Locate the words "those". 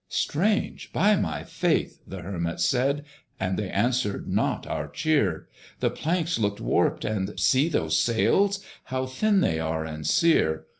7.69-7.99